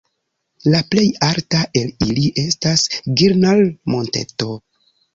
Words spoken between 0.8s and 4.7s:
plej alta el ili estas Girnar-Monteto.